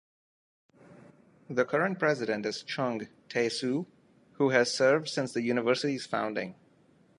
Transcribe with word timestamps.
The 1.47 1.63
current 1.63 1.99
president 1.99 2.47
is 2.47 2.63
Chung, 2.63 3.07
Tae 3.29 3.49
Soo, 3.49 3.85
who 4.39 4.49
has 4.49 4.73
served 4.73 5.07
since 5.07 5.31
the 5.31 5.43
university's 5.43 6.07
founding. 6.07 6.55